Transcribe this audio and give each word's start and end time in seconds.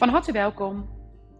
Van 0.00 0.08
harte 0.08 0.32
welkom 0.32 0.88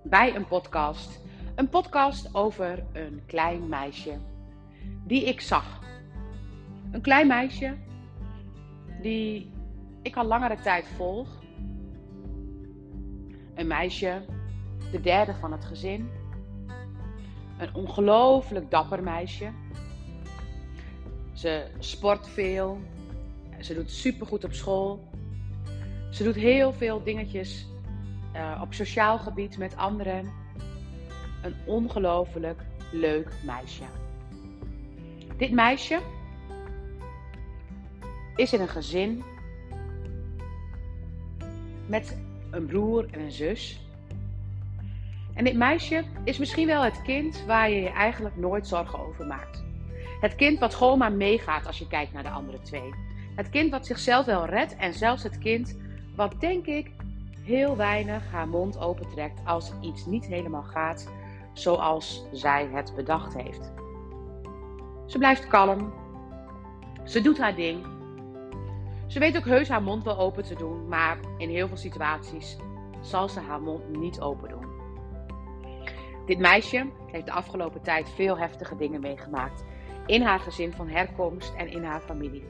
bij 0.02 0.34
een 0.36 0.46
podcast. 0.46 1.20
Een 1.54 1.68
podcast 1.68 2.34
over 2.34 2.84
een 2.92 3.22
klein 3.26 3.68
meisje 3.68 4.18
die 5.06 5.24
ik 5.24 5.40
zag. 5.40 5.80
Een 6.90 7.00
klein 7.00 7.26
meisje 7.26 7.76
die 9.02 9.52
ik 10.02 10.16
al 10.16 10.24
langere 10.24 10.60
tijd 10.60 10.86
volg. 10.96 11.28
Een 13.54 13.66
meisje, 13.66 14.24
de 14.92 15.00
derde 15.00 15.34
van 15.34 15.52
het 15.52 15.64
gezin. 15.64 16.10
Een 17.58 17.74
ongelooflijk 17.74 18.70
dapper 18.70 19.02
meisje. 19.02 19.50
Ze 21.32 21.66
sport 21.78 22.28
veel. 22.28 22.78
Ze 23.60 23.74
doet 23.74 23.90
supergoed 23.90 24.44
op 24.44 24.52
school. 24.52 25.08
Ze 26.10 26.24
doet 26.24 26.34
heel 26.34 26.72
veel 26.72 27.02
dingetjes 27.02 27.68
uh, 28.34 28.60
op 28.62 28.74
sociaal 28.74 29.18
gebied 29.18 29.58
met 29.58 29.76
anderen. 29.76 30.32
Een 31.42 31.54
ongelooflijk 31.66 32.62
leuk 32.92 33.32
meisje. 33.44 33.84
Dit 35.36 35.52
meisje 35.52 36.00
is 38.36 38.52
in 38.52 38.60
een 38.60 38.68
gezin 38.68 39.22
met 41.86 42.18
een 42.50 42.66
broer 42.66 43.08
en 43.10 43.20
een 43.20 43.32
zus. 43.32 43.80
En 45.34 45.44
dit 45.44 45.56
meisje 45.56 46.04
is 46.24 46.38
misschien 46.38 46.66
wel 46.66 46.82
het 46.82 47.02
kind 47.02 47.44
waar 47.46 47.70
je 47.70 47.80
je 47.80 47.90
eigenlijk 47.90 48.36
nooit 48.36 48.66
zorgen 48.66 48.98
over 48.98 49.26
maakt. 49.26 49.64
Het 50.20 50.34
kind 50.34 50.58
wat 50.58 50.74
gewoon 50.74 50.98
maar 50.98 51.12
meegaat 51.12 51.66
als 51.66 51.78
je 51.78 51.86
kijkt 51.86 52.12
naar 52.12 52.22
de 52.22 52.30
andere 52.30 52.60
twee. 52.60 52.94
Het 53.36 53.50
kind 53.50 53.70
wat 53.70 53.86
zichzelf 53.86 54.26
wel 54.26 54.46
redt 54.46 54.76
en 54.76 54.94
zelfs 54.94 55.22
het 55.22 55.38
kind 55.38 55.78
wat 56.16 56.40
denk 56.40 56.66
ik 56.66 56.90
heel 57.42 57.76
weinig 57.76 58.30
haar 58.30 58.48
mond 58.48 58.78
opentrekt 58.78 59.40
als 59.44 59.72
iets 59.80 60.06
niet 60.06 60.26
helemaal 60.26 60.62
gaat 60.62 61.12
zoals 61.52 62.24
zij 62.32 62.68
het 62.72 62.92
bedacht 62.96 63.34
heeft. 63.34 63.72
Ze 65.06 65.18
blijft 65.18 65.46
kalm. 65.46 65.92
Ze 67.04 67.20
doet 67.20 67.38
haar 67.38 67.54
ding. 67.54 67.86
Ze 69.06 69.18
weet 69.18 69.36
ook 69.36 69.44
heus 69.44 69.68
haar 69.68 69.82
mond 69.82 70.04
wel 70.04 70.18
open 70.18 70.44
te 70.44 70.54
doen, 70.54 70.88
maar 70.88 71.18
in 71.38 71.48
heel 71.48 71.68
veel 71.68 71.76
situaties 71.76 72.56
zal 73.00 73.28
ze 73.28 73.40
haar 73.40 73.60
mond 73.60 73.98
niet 73.98 74.20
open 74.20 74.48
doen. 74.48 74.66
Dit 76.26 76.38
meisje 76.38 76.86
heeft 77.06 77.26
de 77.26 77.32
afgelopen 77.32 77.82
tijd 77.82 78.10
veel 78.10 78.38
heftige 78.38 78.76
dingen 78.76 79.00
meegemaakt 79.00 79.64
in 80.06 80.22
haar 80.22 80.40
gezin 80.40 80.72
van 80.72 80.88
herkomst 80.88 81.54
en 81.54 81.68
in 81.68 81.84
haar 81.84 82.00
familie. 82.00 82.44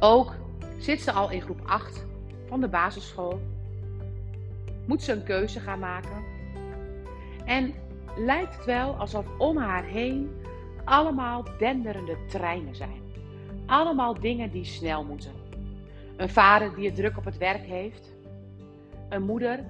Ook 0.00 0.34
zit 0.78 1.00
ze 1.00 1.12
al 1.12 1.30
in 1.30 1.40
groep 1.40 1.60
8 1.64 2.06
van 2.52 2.60
de 2.60 2.68
basisschool. 2.68 3.40
Moet 4.86 5.02
ze 5.02 5.12
een 5.12 5.24
keuze 5.24 5.60
gaan 5.60 5.78
maken. 5.78 6.24
En 7.44 7.74
lijkt 8.16 8.56
het 8.56 8.64
wel 8.64 8.94
alsof 8.94 9.26
om 9.38 9.56
haar 9.56 9.84
heen 9.84 10.30
allemaal 10.84 11.44
denderende 11.58 12.16
treinen 12.28 12.76
zijn. 12.76 13.00
Allemaal 13.66 14.20
dingen 14.20 14.50
die 14.50 14.64
snel 14.64 15.04
moeten. 15.04 15.32
Een 16.16 16.28
vader 16.28 16.74
die 16.74 16.86
het 16.86 16.94
druk 16.94 17.16
op 17.16 17.24
het 17.24 17.38
werk 17.38 17.64
heeft. 17.64 18.12
Een 19.08 19.22
moeder 19.22 19.64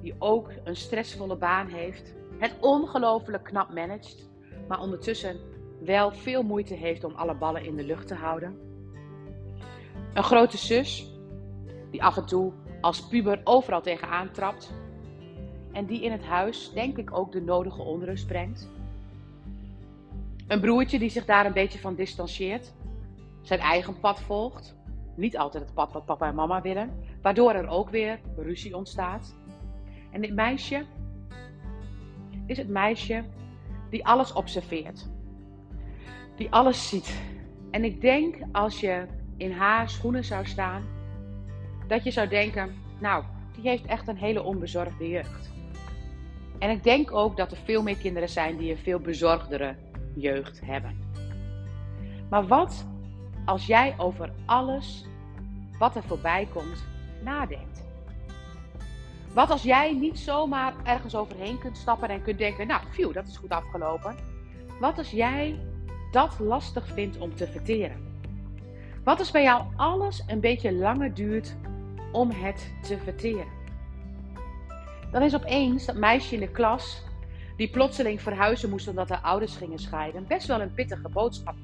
die 0.00 0.14
ook 0.18 0.50
een 0.64 0.76
stressvolle 0.76 1.36
baan 1.36 1.66
heeft. 1.66 2.14
Het 2.38 2.54
ongelooflijk 2.60 3.44
knap 3.44 3.74
managt, 3.74 4.28
maar 4.68 4.80
ondertussen 4.80 5.36
wel 5.80 6.12
veel 6.12 6.42
moeite 6.42 6.74
heeft 6.74 7.04
om 7.04 7.14
alle 7.14 7.34
ballen 7.34 7.64
in 7.64 7.76
de 7.76 7.84
lucht 7.84 8.06
te 8.06 8.14
houden. 8.14 8.58
Een 10.14 10.24
grote 10.24 10.58
zus 10.58 11.11
die 11.92 12.02
af 12.02 12.16
en 12.16 12.26
toe 12.26 12.52
als 12.80 13.08
puber 13.08 13.40
overal 13.44 13.82
tegenaan 13.82 14.30
trapt. 14.30 14.72
En 15.72 15.86
die 15.86 16.02
in 16.02 16.12
het 16.12 16.24
huis, 16.24 16.72
denk 16.74 16.96
ik, 16.96 17.16
ook 17.16 17.32
de 17.32 17.40
nodige 17.40 17.82
onrust 17.82 18.26
brengt. 18.26 18.68
Een 20.46 20.60
broertje 20.60 20.98
die 20.98 21.10
zich 21.10 21.24
daar 21.24 21.46
een 21.46 21.52
beetje 21.52 21.78
van 21.78 21.94
distancieert. 21.94 22.72
Zijn 23.42 23.60
eigen 23.60 24.00
pad 24.00 24.20
volgt. 24.20 24.76
Niet 25.16 25.38
altijd 25.38 25.64
het 25.64 25.74
pad 25.74 25.92
wat 25.92 26.04
papa 26.04 26.26
en 26.26 26.34
mama 26.34 26.62
willen. 26.62 26.90
Waardoor 27.22 27.52
er 27.52 27.68
ook 27.68 27.90
weer 27.90 28.20
ruzie 28.36 28.76
ontstaat. 28.76 29.34
En 30.10 30.20
dit 30.20 30.34
meisje 30.34 30.84
is 32.46 32.56
het 32.56 32.68
meisje 32.68 33.24
die 33.90 34.06
alles 34.06 34.32
observeert. 34.32 35.08
Die 36.36 36.50
alles 36.50 36.88
ziet. 36.88 37.20
En 37.70 37.84
ik 37.84 38.00
denk 38.00 38.36
als 38.52 38.80
je 38.80 39.06
in 39.36 39.52
haar 39.52 39.90
schoenen 39.90 40.24
zou 40.24 40.46
staan, 40.46 40.84
dat 41.92 42.04
je 42.04 42.10
zou 42.10 42.28
denken, 42.28 42.74
nou, 42.98 43.24
die 43.54 43.68
heeft 43.68 43.84
echt 43.84 44.08
een 44.08 44.16
hele 44.16 44.42
onbezorgde 44.42 45.08
jeugd. 45.08 45.50
En 46.58 46.70
ik 46.70 46.82
denk 46.82 47.12
ook 47.12 47.36
dat 47.36 47.50
er 47.52 47.58
veel 47.64 47.82
meer 47.82 47.96
kinderen 47.96 48.28
zijn 48.28 48.56
die 48.56 48.70
een 48.70 48.78
veel 48.78 48.98
bezorgdere 48.98 49.74
jeugd 50.14 50.60
hebben. 50.64 50.98
Maar 52.30 52.46
wat 52.46 52.86
als 53.44 53.66
jij 53.66 53.94
over 53.96 54.32
alles 54.44 55.06
wat 55.78 55.96
er 55.96 56.02
voorbij 56.02 56.48
komt 56.52 56.84
nadenkt? 57.24 57.84
Wat 59.34 59.50
als 59.50 59.62
jij 59.62 59.94
niet 59.94 60.18
zomaar 60.18 60.74
ergens 60.84 61.14
overheen 61.14 61.58
kunt 61.58 61.76
stappen 61.76 62.08
en 62.08 62.22
kunt 62.22 62.38
denken, 62.38 62.66
nou, 62.66 62.80
phew, 62.90 63.14
dat 63.14 63.28
is 63.28 63.36
goed 63.36 63.50
afgelopen. 63.50 64.16
Wat 64.80 64.98
als 64.98 65.10
jij 65.10 65.58
dat 66.10 66.38
lastig 66.38 66.86
vindt 66.86 67.18
om 67.18 67.34
te 67.34 67.46
verteren? 67.46 68.10
Wat 69.04 69.18
als 69.18 69.30
bij 69.30 69.42
jou 69.42 69.64
alles 69.76 70.22
een 70.26 70.40
beetje 70.40 70.72
langer 70.72 71.14
duurt 71.14 71.56
om 72.12 72.30
het 72.30 72.74
te 72.82 72.98
verteren. 72.98 73.60
Dan 75.10 75.22
is 75.22 75.34
opeens 75.34 75.86
dat 75.86 75.96
meisje 75.96 76.34
in 76.34 76.40
de 76.40 76.50
klas, 76.50 77.02
die 77.56 77.70
plotseling 77.70 78.22
verhuizen 78.22 78.70
moest 78.70 78.88
omdat 78.88 79.08
haar 79.08 79.20
ouders 79.20 79.56
gingen 79.56 79.78
scheiden, 79.78 80.26
best 80.26 80.46
wel 80.46 80.60
een 80.60 80.74
pittige 80.74 81.08
boodschap. 81.08 81.54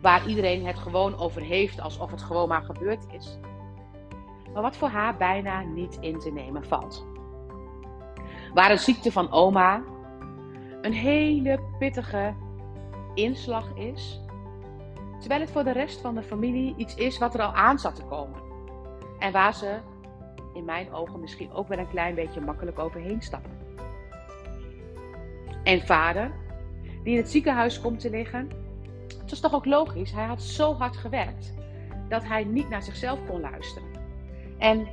Waar 0.00 0.26
iedereen 0.26 0.66
het 0.66 0.78
gewoon 0.78 1.18
over 1.18 1.42
heeft 1.42 1.80
alsof 1.80 2.10
het 2.10 2.22
gewoon 2.22 2.48
maar 2.48 2.62
gebeurd 2.62 3.06
is. 3.12 3.38
Maar 4.52 4.62
wat 4.62 4.76
voor 4.76 4.88
haar 4.88 5.16
bijna 5.16 5.62
niet 5.62 5.98
in 6.00 6.18
te 6.18 6.30
nemen 6.30 6.64
valt. 6.64 7.06
Waar 8.54 8.70
een 8.70 8.78
ziekte 8.78 9.12
van 9.12 9.30
oma 9.30 9.82
een 10.80 10.92
hele 10.92 11.60
pittige 11.78 12.34
inslag 13.14 13.74
is, 13.74 14.20
terwijl 15.18 15.40
het 15.40 15.50
voor 15.50 15.64
de 15.64 15.72
rest 15.72 16.00
van 16.00 16.14
de 16.14 16.22
familie 16.22 16.74
iets 16.76 16.94
is 16.94 17.18
wat 17.18 17.34
er 17.34 17.42
al 17.42 17.52
aan 17.52 17.78
zat 17.78 17.96
te 17.96 18.04
komen. 18.04 18.49
En 19.20 19.32
waar 19.32 19.54
ze 19.54 19.78
in 20.54 20.64
mijn 20.64 20.92
ogen 20.92 21.20
misschien 21.20 21.52
ook 21.52 21.68
wel 21.68 21.78
een 21.78 21.88
klein 21.88 22.14
beetje 22.14 22.40
makkelijk 22.40 22.78
overheen 22.78 23.22
stappen. 23.22 23.50
En 25.64 25.86
vader, 25.86 26.30
die 27.02 27.12
in 27.12 27.20
het 27.20 27.30
ziekenhuis 27.30 27.80
komt 27.80 28.00
te 28.00 28.10
liggen. 28.10 28.50
Het 29.18 29.30
was 29.30 29.40
toch 29.40 29.54
ook 29.54 29.64
logisch, 29.64 30.12
hij 30.12 30.24
had 30.24 30.42
zo 30.42 30.74
hard 30.74 30.96
gewerkt 30.96 31.54
dat 32.08 32.24
hij 32.24 32.44
niet 32.44 32.68
naar 32.68 32.82
zichzelf 32.82 33.18
kon 33.26 33.40
luisteren. 33.40 33.88
En 34.58 34.88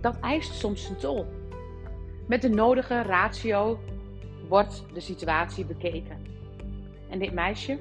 dat 0.00 0.20
eist 0.20 0.54
soms 0.54 0.86
zijn 0.86 0.98
tol. 0.98 1.26
Met 2.26 2.42
de 2.42 2.48
nodige 2.48 3.02
ratio 3.02 3.78
wordt 4.48 4.84
de 4.94 5.00
situatie 5.00 5.64
bekeken. 5.64 6.26
En 7.08 7.18
dit 7.18 7.32
meisje, 7.32 7.78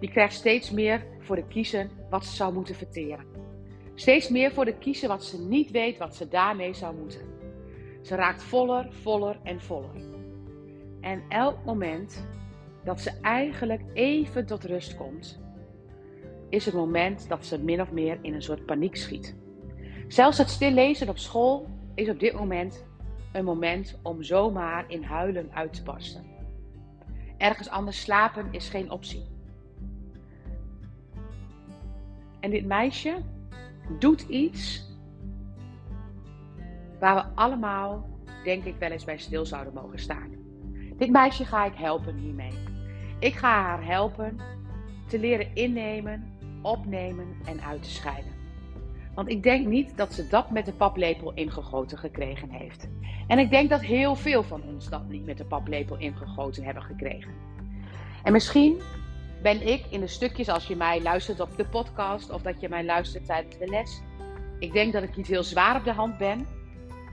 die 0.00 0.10
krijgt 0.10 0.34
steeds 0.34 0.70
meer 0.70 1.06
voor 1.20 1.36
de 1.36 1.46
kiezen 1.48 1.90
wat 2.10 2.24
ze 2.24 2.36
zou 2.36 2.52
moeten 2.52 2.74
verteren. 2.74 3.45
Steeds 3.98 4.28
meer 4.28 4.52
voor 4.52 4.64
de 4.64 4.78
kiezen 4.78 5.08
wat 5.08 5.24
ze 5.24 5.40
niet 5.40 5.70
weet 5.70 5.98
wat 5.98 6.16
ze 6.16 6.28
daarmee 6.28 6.74
zou 6.74 6.96
moeten. 6.96 7.20
Ze 8.02 8.14
raakt 8.14 8.42
voller, 8.42 8.92
voller 8.92 9.38
en 9.42 9.60
voller. 9.60 9.90
En 11.00 11.22
elk 11.28 11.64
moment 11.64 12.26
dat 12.84 13.00
ze 13.00 13.10
eigenlijk 13.20 13.82
even 13.92 14.46
tot 14.46 14.64
rust 14.64 14.96
komt, 14.96 15.40
is 16.48 16.64
het 16.64 16.74
moment 16.74 17.28
dat 17.28 17.46
ze 17.46 17.62
min 17.62 17.80
of 17.80 17.92
meer 17.92 18.18
in 18.22 18.34
een 18.34 18.42
soort 18.42 18.66
paniek 18.66 18.96
schiet. 18.96 19.36
Zelfs 20.08 20.38
het 20.38 20.50
stillezen 20.50 21.08
op 21.08 21.18
school 21.18 21.68
is 21.94 22.08
op 22.08 22.20
dit 22.20 22.32
moment 22.32 22.84
een 23.32 23.44
moment 23.44 23.98
om 24.02 24.22
zomaar 24.22 24.84
in 24.88 25.02
huilen 25.02 25.50
uit 25.52 25.72
te 25.72 25.82
barsten. 25.82 26.24
Ergens 27.36 27.68
anders 27.68 28.00
slapen 28.00 28.48
is 28.50 28.68
geen 28.68 28.90
optie. 28.90 29.24
En 32.40 32.50
dit 32.50 32.66
meisje 32.66 33.22
doet 33.98 34.22
iets 34.22 34.84
waar 37.00 37.14
we 37.14 37.22
allemaal, 37.34 38.08
denk 38.44 38.64
ik, 38.64 38.74
wel 38.78 38.90
eens 38.90 39.04
bij 39.04 39.18
stil 39.18 39.46
zouden 39.46 39.74
mogen 39.74 39.98
staan. 39.98 40.30
Dit 40.96 41.10
meisje 41.10 41.44
ga 41.44 41.64
ik 41.64 41.74
helpen 41.74 42.16
hiermee. 42.16 42.52
Ik 43.18 43.34
ga 43.34 43.62
haar 43.62 43.84
helpen 43.84 44.36
te 45.06 45.18
leren 45.18 45.54
innemen, 45.54 46.38
opnemen 46.62 47.26
en 47.44 47.60
uit 47.60 47.82
te 47.82 47.90
scheiden. 47.90 48.32
Want 49.14 49.28
ik 49.28 49.42
denk 49.42 49.66
niet 49.66 49.96
dat 49.96 50.12
ze 50.12 50.28
dat 50.28 50.50
met 50.50 50.66
de 50.66 50.72
paplepel 50.72 51.32
ingegoten 51.34 51.98
gekregen 51.98 52.50
heeft. 52.50 52.88
En 53.26 53.38
ik 53.38 53.50
denk 53.50 53.70
dat 53.70 53.80
heel 53.80 54.14
veel 54.14 54.42
van 54.42 54.62
ons 54.62 54.88
dat 54.88 55.08
niet 55.08 55.26
met 55.26 55.38
de 55.38 55.44
paplepel 55.44 55.96
ingegoten 55.96 56.64
hebben 56.64 56.82
gekregen. 56.82 57.32
En 58.22 58.32
misschien 58.32 58.80
ben 59.46 59.66
ik 59.66 59.86
in 59.90 60.00
de 60.00 60.06
stukjes, 60.06 60.48
als 60.48 60.66
je 60.66 60.76
mij 60.76 61.02
luistert 61.02 61.40
op 61.40 61.56
de 61.56 61.64
podcast 61.64 62.30
of 62.30 62.42
dat 62.42 62.60
je 62.60 62.68
mij 62.68 62.84
luistert 62.84 63.26
tijdens 63.26 63.58
de 63.58 63.66
les, 63.66 64.02
Ik 64.58 64.72
denk 64.72 64.92
dat 64.92 65.02
ik 65.02 65.16
niet 65.16 65.26
heel 65.26 65.42
zwaar 65.42 65.76
op 65.76 65.84
de 65.84 65.92
hand 65.92 66.18
ben, 66.18 66.46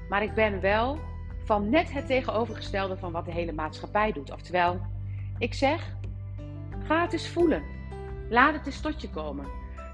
maar 0.09 0.23
ik 0.23 0.33
ben 0.33 0.61
wel 0.61 0.99
van 1.45 1.69
net 1.69 1.91
het 1.91 2.07
tegenovergestelde 2.07 2.97
van 2.97 3.11
wat 3.11 3.25
de 3.25 3.31
hele 3.31 3.51
maatschappij 3.51 4.11
doet. 4.11 4.31
Oftewel, 4.31 4.79
ik 5.37 5.53
zeg, 5.53 5.95
ga 6.87 7.01
het 7.01 7.13
eens 7.13 7.27
voelen. 7.27 7.63
Laat 8.29 8.53
het 8.53 8.65
eens 8.65 8.81
tot 8.81 9.01
je 9.01 9.09
komen. 9.09 9.45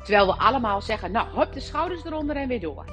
Terwijl 0.04 0.26
we 0.26 0.38
allemaal 0.38 0.82
zeggen, 0.82 1.12
nou, 1.12 1.28
hop, 1.30 1.54
de 1.54 1.60
schouders 1.60 2.06
eronder 2.06 2.36
en 2.36 2.48
weer 2.48 2.62
door. 2.62 2.86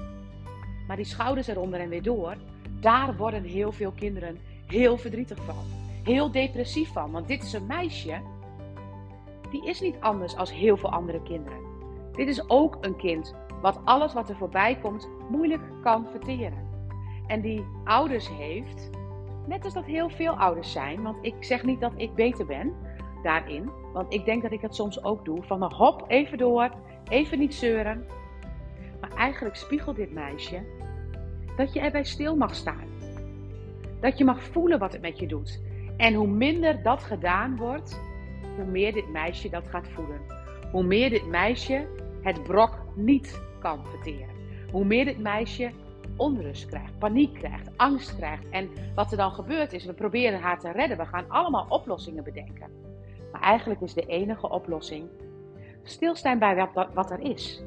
Maar 0.86 0.96
die 0.96 1.04
schouders 1.04 1.46
eronder 1.46 1.80
en 1.80 1.88
weer 1.88 2.02
door, 2.02 2.36
daar 2.80 3.16
worden 3.16 3.42
heel 3.42 3.72
veel 3.72 3.92
kinderen 3.96 4.38
heel 4.66 4.96
verdrietig 4.96 5.38
van. 5.44 5.64
Heel 6.02 6.30
depressief 6.30 6.92
van. 6.92 7.10
Want 7.10 7.28
dit 7.28 7.42
is 7.42 7.52
een 7.52 7.66
meisje, 7.66 8.20
die 9.50 9.66
is 9.66 9.80
niet 9.80 10.00
anders 10.00 10.36
als 10.36 10.52
heel 10.52 10.76
veel 10.76 10.90
andere 10.90 11.22
kinderen. 11.22 11.58
Dit 12.12 12.28
is 12.28 12.50
ook 12.50 12.76
een 12.80 12.96
kind 12.96 13.34
wat 13.60 13.80
alles 13.84 14.12
wat 14.12 14.28
er 14.28 14.36
voorbij 14.36 14.78
komt 14.82 15.08
moeilijk 15.30 15.62
kan 15.82 16.06
verteren. 16.10 16.66
En 17.26 17.40
die 17.40 17.64
ouders 17.84 18.28
heeft, 18.28 18.90
net 19.46 19.64
als 19.64 19.74
dat 19.74 19.84
heel 19.84 20.08
veel 20.08 20.32
ouders 20.32 20.72
zijn, 20.72 21.02
want 21.02 21.16
ik 21.20 21.34
zeg 21.40 21.64
niet 21.64 21.80
dat 21.80 21.92
ik 21.96 22.14
beter 22.14 22.46
ben 22.46 22.72
daarin, 23.22 23.70
want 23.92 24.12
ik 24.12 24.24
denk 24.24 24.42
dat 24.42 24.52
ik 24.52 24.60
het 24.60 24.74
soms 24.74 25.04
ook 25.04 25.24
doe, 25.24 25.42
van 25.42 25.72
hop, 25.72 26.04
even 26.08 26.38
door, 26.38 26.70
even 27.08 27.38
niet 27.38 27.54
zeuren. 27.54 28.06
Maar 29.00 29.14
eigenlijk 29.14 29.56
spiegelt 29.56 29.96
dit 29.96 30.12
meisje 30.12 30.62
dat 31.56 31.72
je 31.72 31.80
erbij 31.80 32.04
stil 32.04 32.36
mag 32.36 32.54
staan. 32.54 32.88
Dat 34.00 34.18
je 34.18 34.24
mag 34.24 34.42
voelen 34.42 34.78
wat 34.78 34.92
het 34.92 35.02
met 35.02 35.18
je 35.18 35.26
doet. 35.26 35.62
En 35.96 36.14
hoe 36.14 36.26
minder 36.26 36.82
dat 36.82 37.02
gedaan 37.02 37.56
wordt, 37.56 38.00
hoe 38.56 38.64
meer 38.64 38.92
dit 38.92 39.08
meisje 39.08 39.48
dat 39.48 39.68
gaat 39.68 39.88
voelen. 39.88 40.20
Hoe 40.70 40.82
meer 40.82 41.10
dit 41.10 41.26
meisje 41.26 41.86
het 42.22 42.42
brok 42.42 42.78
niet 42.94 43.40
kan 43.60 43.86
verteren. 43.86 44.34
Hoe 44.70 44.84
meer 44.84 45.04
dit 45.04 45.18
meisje 45.18 45.70
onrust 46.16 46.66
krijgt, 46.66 46.98
paniek 46.98 47.34
krijgt, 47.34 47.70
angst 47.76 48.16
krijgt. 48.16 48.48
En 48.48 48.68
wat 48.94 49.10
er 49.10 49.16
dan 49.16 49.32
gebeurt 49.32 49.72
is, 49.72 49.84
we 49.84 49.92
proberen 49.92 50.40
haar 50.40 50.60
te 50.60 50.70
redden. 50.70 50.96
We 50.96 51.06
gaan 51.06 51.28
allemaal 51.28 51.66
oplossingen 51.68 52.24
bedenken. 52.24 52.70
Maar 53.32 53.40
eigenlijk 53.40 53.80
is 53.80 53.94
de 53.94 54.06
enige 54.06 54.50
oplossing 54.50 55.08
stilstaan 55.82 56.38
bij 56.38 56.68
wat, 56.74 56.88
wat 56.94 57.10
er 57.10 57.20
is. 57.20 57.62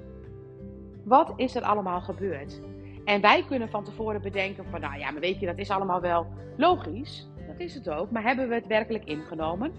Wat 1.04 1.34
is 1.36 1.56
er 1.56 1.62
allemaal 1.62 2.02
gebeurd? 2.02 2.62
En 3.06 3.22
wij 3.22 3.44
kunnen 3.48 3.70
van 3.70 3.84
tevoren 3.84 4.22
bedenken 4.22 4.66
van, 4.70 4.82
nou 4.82 5.00
ja, 5.00 5.12
maar 5.12 5.22
weet 5.22 5.40
je, 5.40 5.46
dat 5.46 5.58
is 5.58 5.70
allemaal 5.70 6.02
wel 6.02 6.28
logisch. 6.58 7.30
Dat 7.48 7.60
is 7.60 7.74
het 7.74 7.90
ook. 7.90 8.12
Maar 8.12 8.24
hebben 8.24 8.48
we 8.48 8.56
het 8.56 8.68
werkelijk 8.68 9.06
ingenomen? 9.06 9.72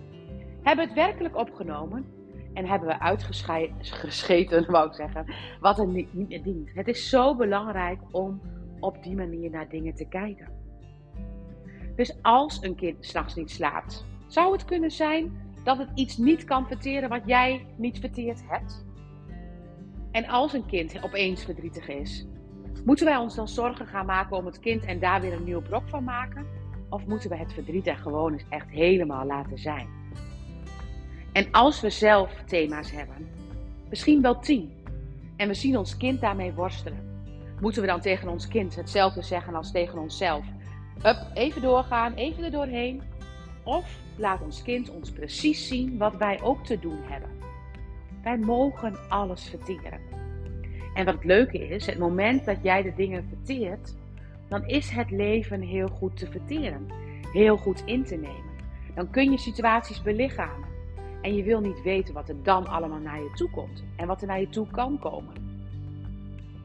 Hebben 0.63 0.85
het 0.85 0.95
werkelijk 0.95 1.37
opgenomen? 1.37 2.07
En 2.55 2.67
hebben 2.67 2.89
we 2.89 3.01
uitgescheten, 3.01 4.71
wou 4.73 4.89
ik 4.89 4.95
zeggen, 4.95 5.35
wat 5.61 5.79
er 5.79 5.87
niet, 5.87 6.15
niet 6.15 6.29
meer 6.29 6.43
dient. 6.43 6.71
Het 6.75 6.89
is 6.89 7.09
zo 7.09 7.37
belangrijk 7.37 8.01
om 8.11 8.41
op 8.81 9.03
die 9.03 9.15
manier 9.15 9.51
naar 9.51 9.69
dingen 9.69 9.95
te 9.95 10.09
kijken. 10.09 10.49
Dus 11.97 12.23
als 12.23 12.63
een 12.63 12.75
kind 12.75 13.05
s'nachts 13.05 13.35
niet 13.35 13.51
slaapt, 13.51 14.07
zou 14.27 14.53
het 14.53 14.65
kunnen 14.65 14.91
zijn 14.91 15.53
dat 15.65 15.79
het 15.79 15.89
iets 15.95 16.17
niet 16.17 16.45
kan 16.45 16.67
verteren 16.67 17.09
wat 17.09 17.23
jij 17.25 17.67
niet 17.77 17.99
verteerd 17.99 18.43
hebt? 18.49 18.85
En 20.11 20.27
als 20.27 20.53
een 20.53 20.67
kind 20.67 21.03
opeens 21.03 21.45
verdrietig 21.45 21.89
is, 21.89 22.27
moeten 22.85 23.07
wij 23.07 23.17
ons 23.17 23.35
dan 23.35 23.49
zorgen 23.49 23.87
gaan 23.87 24.07
maken 24.07 24.37
om 24.37 24.47
het 24.47 24.61
kind 24.61 24.85
en 24.85 25.01
daar 25.01 25.21
weer 25.21 25.33
een 25.33 25.45
nieuw 25.45 25.63
brok 25.63 25.89
van 25.89 26.05
maken? 26.05 26.47
Of 26.89 27.07
moeten 27.07 27.31
we 27.31 27.37
het 27.37 27.53
verdriet 27.53 27.87
er 27.87 27.97
gewoon 27.97 28.33
eens 28.33 28.47
echt 28.49 28.71
helemaal 28.71 29.27
laten 29.27 29.59
zijn? 29.59 30.00
En 31.41 31.51
als 31.51 31.81
we 31.81 31.91
zelf 31.91 32.43
thema's 32.47 32.91
hebben, 32.91 33.29
misschien 33.89 34.23
wel 34.23 34.39
tien, 34.39 34.73
en 35.37 35.49
we 35.49 35.55
zien 35.55 35.79
ons 35.79 35.97
kind 35.97 36.21
daarmee 36.21 36.53
worstelen, 36.53 37.25
moeten 37.61 37.81
we 37.81 37.89
dan 37.89 38.01
tegen 38.01 38.29
ons 38.29 38.49
kind 38.49 38.77
hetzelfde 38.77 39.23
zeggen 39.23 39.55
als 39.55 39.73
tegen 39.73 39.99
onszelf? 39.99 40.45
Up, 41.07 41.27
even 41.35 41.63
doorgaan, 41.63 42.15
even 42.15 42.45
er 42.45 42.51
doorheen. 42.51 43.03
Of 43.65 43.99
laat 44.17 44.43
ons 44.43 44.63
kind 44.63 44.91
ons 44.91 45.11
precies 45.11 45.69
zien 45.69 45.99
wat 45.99 46.17
wij 46.17 46.43
ook 46.43 46.65
te 46.65 46.79
doen 46.79 46.99
hebben. 47.03 47.31
Wij 48.23 48.39
mogen 48.39 49.09
alles 49.09 49.49
verteren. 49.49 50.01
En 50.95 51.05
wat 51.05 51.15
het 51.15 51.25
leuke 51.25 51.69
is, 51.69 51.87
het 51.87 51.99
moment 51.99 52.45
dat 52.45 52.59
jij 52.63 52.83
de 52.83 52.95
dingen 52.95 53.29
verteert, 53.29 53.97
dan 54.49 54.67
is 54.67 54.91
het 54.91 55.11
leven 55.11 55.61
heel 55.61 55.89
goed 55.89 56.17
te 56.17 56.31
verteren. 56.31 56.87
Heel 57.33 57.57
goed 57.57 57.83
in 57.85 58.05
te 58.05 58.17
nemen. 58.17 58.51
Dan 58.95 59.11
kun 59.11 59.31
je 59.31 59.39
situaties 59.39 60.03
belichamen. 60.03 60.70
En 61.21 61.35
je 61.35 61.43
wil 61.43 61.61
niet 61.61 61.83
weten 61.83 62.15
wat 62.15 62.29
er 62.29 62.43
dan 62.43 62.67
allemaal 62.67 62.99
naar 62.99 63.23
je 63.23 63.31
toe 63.35 63.51
komt. 63.51 63.85
En 63.97 64.07
wat 64.07 64.21
er 64.21 64.27
naar 64.27 64.41
je 64.41 64.49
toe 64.49 64.67
kan 64.71 64.99
komen. 64.99 65.35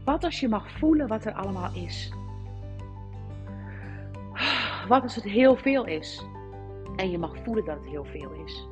Wat 0.03 0.23
als 0.23 0.39
je 0.39 0.49
mag 0.49 0.71
voelen 0.71 1.07
wat 1.07 1.25
er 1.25 1.33
allemaal 1.33 1.73
is? 1.73 2.13
Wat 4.87 5.03
als 5.03 5.15
het 5.15 5.23
heel 5.23 5.55
veel 5.55 5.85
is? 5.85 6.25
En 6.95 7.11
je 7.11 7.17
mag 7.17 7.37
voelen 7.43 7.65
dat 7.65 7.75
het 7.75 7.85
heel 7.87 8.05
veel 8.05 8.31
is. 8.45 8.67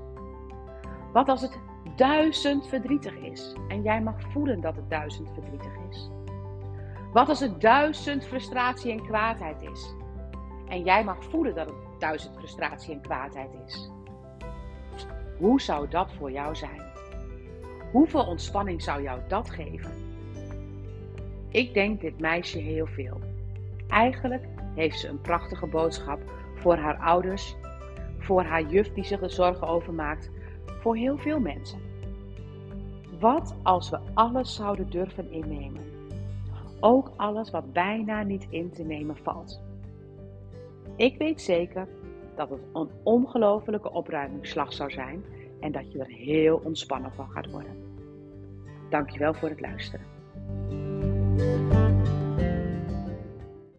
Wat 1.14 1.30
als 1.30 1.42
het 1.42 1.60
duizend 1.96 2.68
verdrietig 2.68 3.16
is 3.16 3.56
en 3.68 3.82
jij 3.82 4.02
mag 4.02 4.22
voelen 4.32 4.62
dat 4.62 4.76
het 4.76 4.90
duizend 4.90 5.30
verdrietig 5.34 5.72
is? 5.90 6.10
Wat 7.14 7.30
als 7.30 7.40
het 7.40 7.62
duizend 7.62 8.26
frustratie 8.26 8.92
en 8.92 9.04
kwaadheid 9.04 9.62
is 9.62 9.94
en 10.68 10.84
jij 10.84 11.04
mag 11.04 11.24
voelen 11.24 11.56
dat 11.56 11.66
het 11.66 12.00
duizend 12.00 12.38
frustratie 12.38 12.94
en 12.94 13.02
kwaadheid 13.02 13.50
is? 13.66 13.92
Hoe 15.38 15.62
zou 15.62 15.90
dat 15.90 16.14
voor 16.14 16.32
jou 16.32 16.56
zijn? 16.56 16.82
Hoeveel 17.92 18.26
ontspanning 18.26 18.82
zou 18.82 19.02
jou 19.02 19.20
dat 19.28 19.50
geven? 19.50 19.92
Ik 21.50 21.74
denk 21.74 22.02
dit 22.02 22.20
meisje 22.20 22.60
heel 22.60 22.88
veel. 22.88 23.20
Eigenlijk 23.88 24.46
heeft 24.76 25.00
ze 25.00 25.08
een 25.08 25.22
prachtige 25.22 25.68
boodschap 25.68 26.20
voor 26.56 26.76
haar 26.76 26.98
ouders, 26.98 27.56
voor 28.18 28.44
haar 28.44 28.62
juf 28.62 28.94
die 28.94 29.04
zich 29.04 29.22
er 29.22 29.32
zorgen 29.32 29.68
over 29.68 29.94
maakt, 29.94 30.32
voor 30.66 30.96
heel 30.96 31.18
veel 31.18 31.40
mensen. 31.40 31.80
Wat 33.20 33.56
als 33.64 33.90
we 33.90 34.00
alles 34.14 34.56
zouden 34.56 34.90
durven 34.90 35.32
innemen? 35.32 35.82
Ook 36.80 37.12
alles 37.16 37.52
wat 37.52 37.74
bijna 37.74 38.24
niet 38.24 38.48
in 38.50 38.72
te 38.72 38.84
nemen 38.84 39.18
valt. 39.18 39.62
Ik 40.96 41.18
weet 41.18 41.42
zeker 41.42 41.88
dat 42.36 42.50
het 42.50 42.60
een 42.74 42.90
ongelofelijke 43.04 43.92
opruimingsslag 43.92 44.74
zou 44.74 44.92
zijn 44.92 45.24
en 45.60 45.72
dat 45.72 45.92
je 45.92 46.00
er 46.00 46.08
heel 46.08 46.62
ontspannen 46.64 47.12
van 47.12 47.30
gaat 47.30 47.52
worden. 47.52 47.76
Dankjewel 48.90 49.34
voor 49.34 49.50
het 49.50 49.62
luisteren. 49.62 50.06